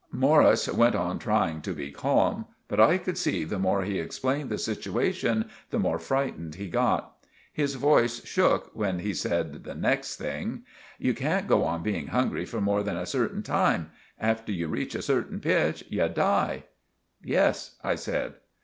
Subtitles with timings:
[0.11, 4.49] Morris went on trying to be calm, but I could see the more he explained
[4.49, 7.17] the situashun the more fritened he got.
[7.53, 10.63] His voice shook when he said the next thing.
[10.97, 13.91] "You can't go on being hungry for more than a certain time.
[14.19, 16.63] After you reech a certain pich, you die."
[17.23, 18.33] "Yes," I said.